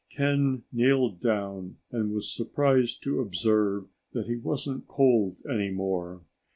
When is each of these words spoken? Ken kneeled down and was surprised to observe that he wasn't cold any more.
Ken 0.09 0.63
kneeled 0.73 1.19
down 1.19 1.77
and 1.91 2.11
was 2.11 2.35
surprised 2.35 3.03
to 3.03 3.19
observe 3.21 3.85
that 4.13 4.25
he 4.25 4.35
wasn't 4.35 4.87
cold 4.87 5.35
any 5.47 5.69
more. 5.69 6.23